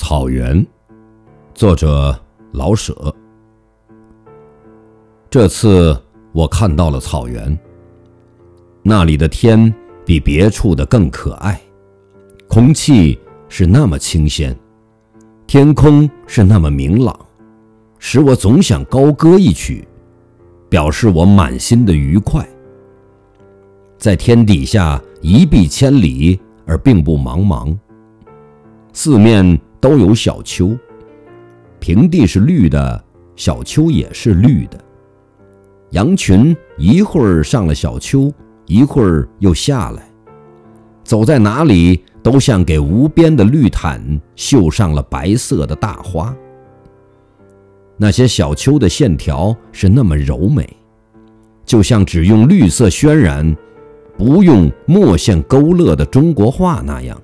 [0.00, 0.64] 草原，
[1.54, 2.16] 作者
[2.52, 3.12] 老舍。
[5.28, 6.00] 这次
[6.30, 7.58] 我看到了草原，
[8.80, 9.74] 那里的天
[10.06, 11.60] 比别处的更可爱，
[12.46, 14.56] 空气是那么清鲜，
[15.48, 17.18] 天空是那么明朗，
[17.98, 19.86] 使我总想高歌一曲，
[20.70, 22.48] 表示我满心的愉快。
[23.98, 27.76] 在天底下一碧千里，而并不茫茫，
[28.92, 29.60] 四面。
[29.80, 30.76] 都有小丘，
[31.78, 33.04] 平地是绿的，
[33.36, 34.78] 小丘也是绿的。
[35.90, 38.32] 羊群一会儿上了小丘，
[38.66, 40.10] 一会儿又下来，
[41.02, 46.34] 走在哪里都像给无边的绿毯绣上了白色的大花。
[47.96, 50.68] 那些小丘的线条是那么柔美，
[51.64, 53.56] 就像只用绿色渲染，
[54.16, 57.20] 不用墨线勾勒的中国画那样。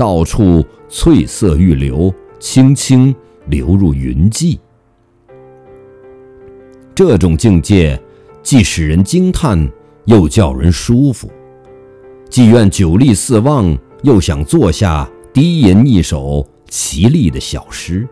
[0.00, 3.14] 到处翠色欲流，轻轻
[3.48, 4.58] 流入云际。
[6.94, 8.00] 这种境界
[8.42, 9.70] 既使人惊叹，
[10.06, 11.30] 又叫人舒服。
[12.30, 18.08] 既愿久立四望，又想坐下低吟一首绮丽的小诗。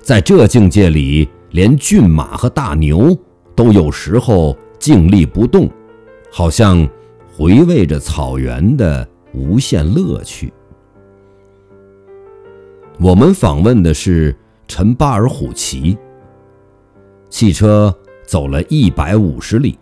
[0.00, 3.18] 在这境界里，连骏马和大牛
[3.56, 5.68] 都有时候静立不动，
[6.30, 6.88] 好像
[7.36, 9.08] 回味着草原的。
[9.34, 10.52] 无限乐趣。
[13.00, 14.34] 我们访问的是
[14.68, 15.98] 陈巴尔虎旗。
[17.28, 17.92] 汽车
[18.24, 19.76] 走了一百五十里，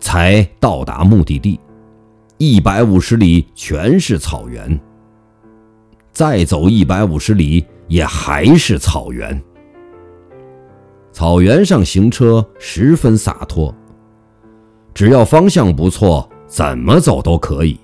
[0.00, 1.58] 才到达目的地。
[2.38, 4.78] 一百五十里全是草原。
[6.10, 9.40] 再走一百五十里，也还是草原。
[11.12, 13.72] 草原上行车十分洒脱，
[14.92, 17.78] 只要方向不错，怎么走都可以。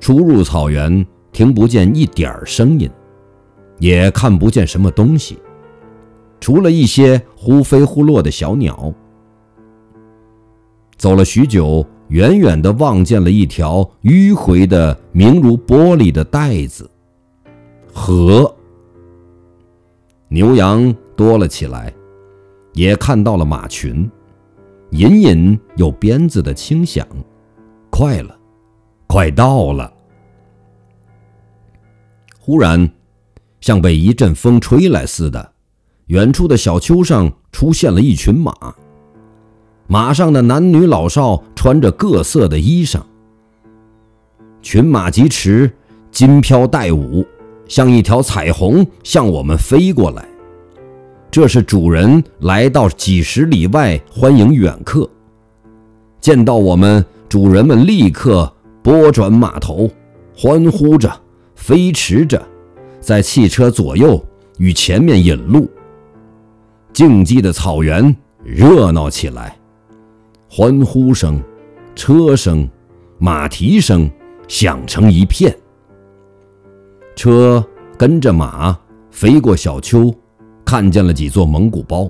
[0.00, 2.88] 初入草原，听不见一点儿声音，
[3.78, 5.38] 也看不见什么东西，
[6.40, 8.92] 除了一些忽飞忽落的小鸟。
[10.96, 16.88] 走了许久，远远地望见了一条迂回的、明如玻璃的带子——
[17.92, 18.54] 河。
[20.28, 21.92] 牛羊多了起来，
[22.72, 24.10] 也看到了马群，
[24.90, 27.06] 隐隐有鞭子的轻响。
[27.90, 28.36] 快了，
[29.06, 29.92] 快到了。
[32.46, 32.88] 忽然，
[33.60, 35.50] 像被一阵风吹来似的，
[36.06, 38.54] 远处的小丘上出现了一群马。
[39.88, 43.00] 马上的男女老少穿着各色的衣裳，
[44.62, 45.68] 群马疾驰，
[46.12, 47.26] 金飘带舞，
[47.66, 50.24] 像一条彩虹向我们飞过来。
[51.32, 55.10] 这是主人来到几十里外欢迎远客。
[56.20, 59.90] 见到我们，主人们立刻拨转马头，
[60.36, 61.12] 欢呼着。
[61.66, 62.40] 飞驰着，
[63.00, 64.24] 在汽车左右
[64.56, 65.68] 与前面引路。
[66.92, 69.58] 静寂的草原热闹起来，
[70.48, 71.42] 欢呼声、
[71.96, 72.70] 车声、
[73.18, 74.08] 马蹄声
[74.46, 75.52] 响成一片。
[77.16, 77.66] 车
[77.98, 78.78] 跟着马
[79.10, 80.14] 飞过小丘，
[80.64, 82.08] 看见了几座蒙古包。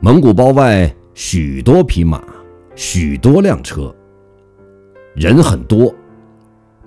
[0.00, 2.24] 蒙古包外许多匹马，
[2.74, 3.94] 许多辆车，
[5.14, 5.94] 人很多。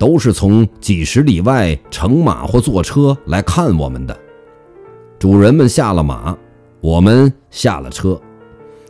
[0.04, 4.14] 都是从几十里外乘马或坐车来看我们的。
[5.18, 6.36] 主人们下了马，
[6.82, 8.20] 我们下了车，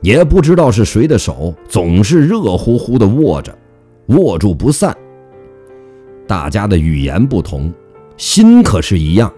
[0.00, 3.56] 也不知道是谁的手总是热乎乎的握着，
[4.06, 4.92] 握住不散。
[6.26, 7.72] 大家的语言不同，
[8.16, 9.32] 心可是一样。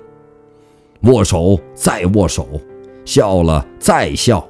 [1.03, 2.59] 握手再握手，
[3.05, 4.43] 笑了再笑。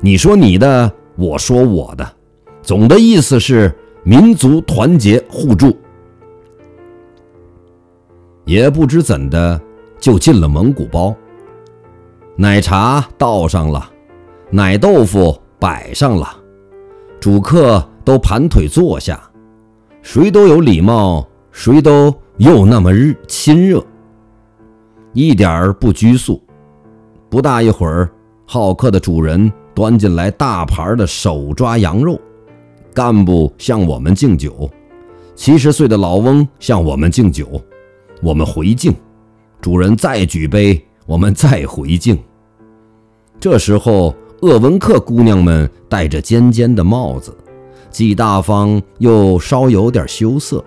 [0.00, 2.12] 你说你的，我说我的，
[2.60, 3.72] 总的意思是
[4.02, 5.72] 民族团结互助。
[8.46, 9.60] 也不知怎的，
[9.98, 11.14] 就进了蒙古包。
[12.36, 13.90] 奶茶倒上了，
[14.50, 16.28] 奶豆腐摆上了，
[17.18, 19.20] 主客都盘腿坐下，
[20.00, 23.84] 谁都有礼貌，谁都又那么日亲热，
[25.12, 26.40] 一点儿不拘束。
[27.28, 28.08] 不大一会儿，
[28.46, 32.16] 好客的主人端进来大盘的手抓羊肉，
[32.94, 34.70] 干部向我们敬酒，
[35.34, 37.60] 七十岁的老翁向我们敬酒。
[38.22, 38.94] 我们回敬，
[39.60, 42.18] 主人再举杯，我们再回敬。
[43.38, 47.36] 这时候，鄂温克姑娘们戴着尖尖的帽子，
[47.90, 50.64] 既大方又稍有点羞涩，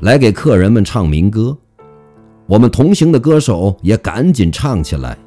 [0.00, 1.56] 来给客人们唱民歌。
[2.46, 5.18] 我们同行的歌手也赶紧唱起来，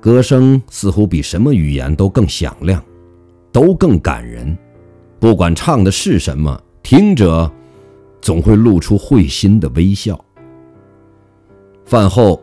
[0.00, 2.80] 歌声似乎比什么语言都更响亮，
[3.50, 4.56] 都更感人。
[5.18, 7.50] 不管唱的是什么，听者
[8.20, 10.18] 总会露出会心的微笑。
[11.84, 12.42] 饭后，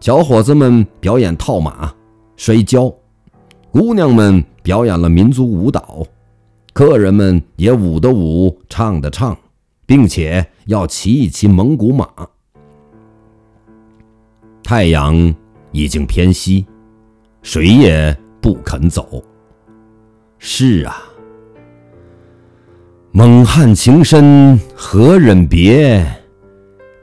[0.00, 1.92] 小伙子们表演套马、
[2.36, 2.92] 摔跤，
[3.70, 6.02] 姑娘们表演了民族舞蹈，
[6.72, 9.36] 客人们也舞的舞，唱的唱，
[9.84, 12.08] 并且要骑一骑蒙古马。
[14.62, 15.34] 太阳
[15.72, 16.64] 已经偏西，
[17.42, 19.22] 谁也不肯走。
[20.38, 21.02] 是啊，
[23.14, 26.02] 蒙汉情深何忍别？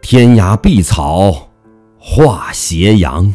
[0.01, 1.49] 天涯碧草。
[1.99, 3.31] 话斜阳。